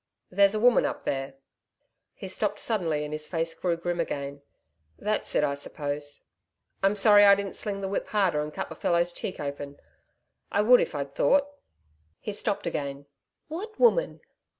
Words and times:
There's 0.31 0.55
a 0.55 0.59
woman 0.59 0.83
up 0.83 1.05
there....' 1.05 1.35
He 2.15 2.27
stopped 2.27 2.57
suddenly 2.57 3.03
and 3.03 3.13
his 3.13 3.27
face 3.27 3.53
grew 3.53 3.77
grim 3.77 3.99
again. 3.99 4.41
'That's 4.97 5.35
it, 5.35 5.43
I 5.43 5.53
suppose 5.53 6.23
I'm 6.81 6.95
sorry 6.95 7.23
I 7.23 7.35
didn't 7.35 7.53
sling 7.55 7.81
the 7.81 7.87
whip 7.87 8.07
harder 8.09 8.41
and 8.41 8.51
cut 8.51 8.69
the 8.69 8.75
fellow's 8.75 9.13
cheek 9.13 9.39
open. 9.39 9.77
I 10.51 10.63
would 10.63 10.81
if 10.81 10.95
I'd 10.95 11.13
thought....!' 11.13 11.47
He 12.19 12.33
stopped 12.33 12.65
again. 12.65 13.05
'What 13.47 13.79
woman? 13.79 14.21